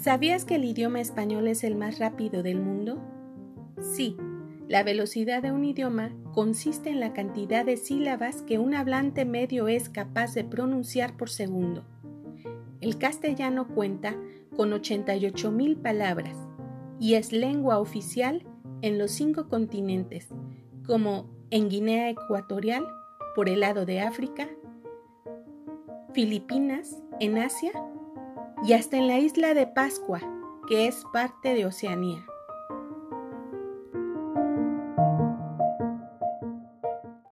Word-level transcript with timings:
¿Sabías 0.00 0.44
que 0.44 0.54
el 0.54 0.64
idioma 0.64 1.00
español 1.00 1.48
es 1.48 1.64
el 1.64 1.74
más 1.74 1.98
rápido 1.98 2.44
del 2.44 2.60
mundo? 2.60 2.98
Sí, 3.80 4.16
la 4.68 4.84
velocidad 4.84 5.42
de 5.42 5.50
un 5.50 5.64
idioma 5.64 6.12
consiste 6.32 6.90
en 6.90 7.00
la 7.00 7.12
cantidad 7.12 7.64
de 7.66 7.76
sílabas 7.76 8.42
que 8.42 8.60
un 8.60 8.74
hablante 8.74 9.24
medio 9.24 9.66
es 9.66 9.88
capaz 9.88 10.34
de 10.34 10.44
pronunciar 10.44 11.16
por 11.16 11.30
segundo. 11.30 11.82
El 12.80 12.96
castellano 12.98 13.66
cuenta 13.66 14.16
con 14.56 14.70
88.000 14.70 15.82
palabras 15.82 16.36
y 17.00 17.14
es 17.14 17.32
lengua 17.32 17.80
oficial 17.80 18.46
en 18.82 18.98
los 18.98 19.10
cinco 19.10 19.48
continentes, 19.48 20.28
como 20.86 21.28
en 21.50 21.68
Guinea 21.68 22.08
Ecuatorial, 22.08 22.86
por 23.34 23.48
el 23.48 23.60
lado 23.60 23.84
de 23.84 24.00
África, 24.00 24.48
Filipinas, 26.12 27.02
en 27.18 27.38
Asia, 27.38 27.72
y 28.62 28.72
hasta 28.72 28.96
en 28.96 29.06
la 29.06 29.18
isla 29.18 29.54
de 29.54 29.66
Pascua, 29.66 30.20
que 30.68 30.86
es 30.86 31.04
parte 31.12 31.54
de 31.54 31.66
Oceanía. 31.66 32.24